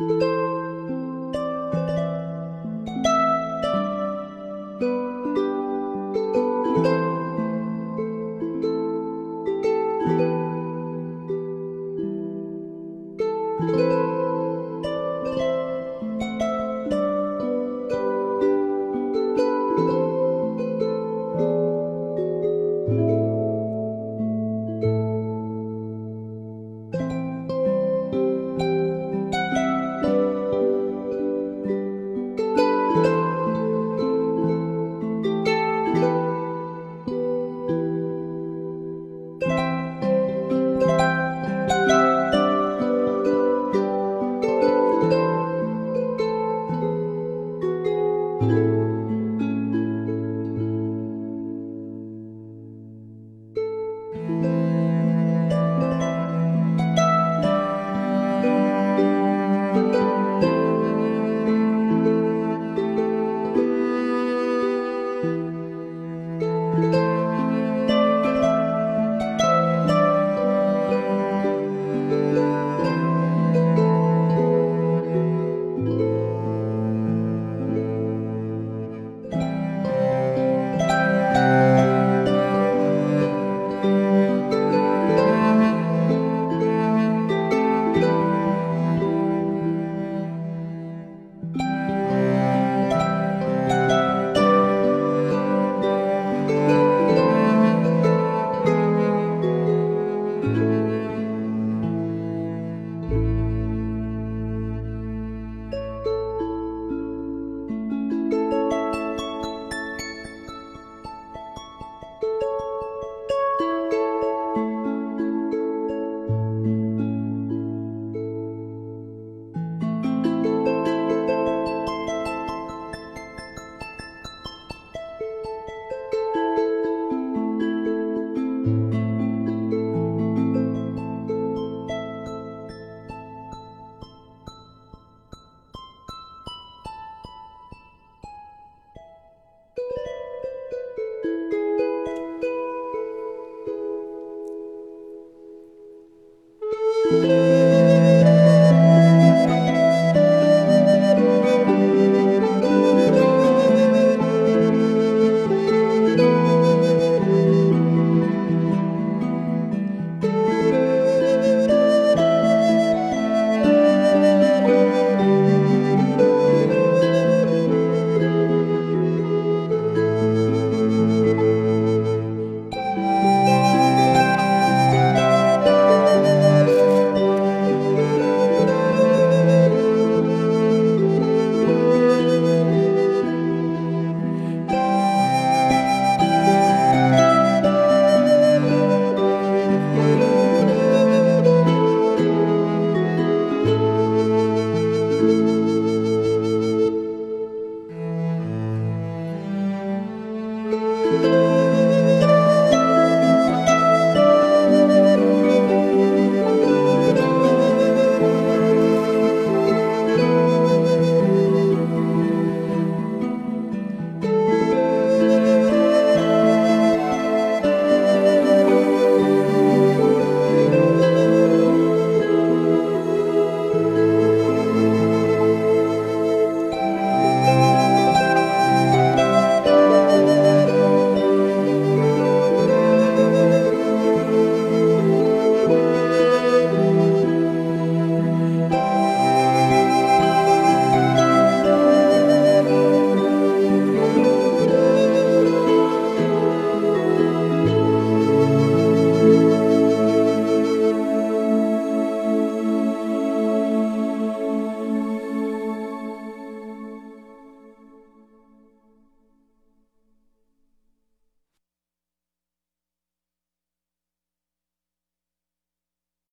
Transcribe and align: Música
Música 0.00 0.63